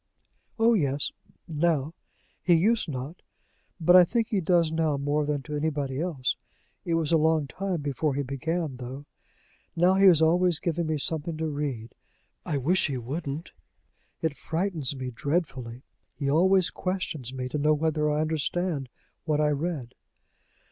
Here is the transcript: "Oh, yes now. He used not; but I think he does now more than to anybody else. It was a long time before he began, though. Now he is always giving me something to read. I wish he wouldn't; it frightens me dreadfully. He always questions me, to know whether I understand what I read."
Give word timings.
"Oh, 0.57 0.73
yes 0.73 1.11
now. 1.47 1.93
He 2.41 2.55
used 2.55 2.89
not; 2.89 3.21
but 3.79 3.95
I 3.95 4.03
think 4.03 4.29
he 4.29 4.41
does 4.41 4.71
now 4.71 4.97
more 4.97 5.27
than 5.27 5.43
to 5.43 5.55
anybody 5.55 5.99
else. 6.01 6.37
It 6.83 6.95
was 6.95 7.11
a 7.11 7.19
long 7.19 7.45
time 7.45 7.81
before 7.81 8.15
he 8.15 8.23
began, 8.23 8.77
though. 8.77 9.05
Now 9.75 9.93
he 9.93 10.05
is 10.07 10.19
always 10.19 10.59
giving 10.59 10.87
me 10.87 10.97
something 10.97 11.37
to 11.37 11.45
read. 11.47 11.93
I 12.47 12.57
wish 12.57 12.87
he 12.87 12.97
wouldn't; 12.97 13.51
it 14.23 14.35
frightens 14.35 14.95
me 14.95 15.11
dreadfully. 15.11 15.83
He 16.15 16.31
always 16.31 16.71
questions 16.71 17.31
me, 17.31 17.47
to 17.49 17.59
know 17.59 17.75
whether 17.75 18.09
I 18.09 18.21
understand 18.21 18.89
what 19.25 19.39
I 19.39 19.49
read." 19.49 19.93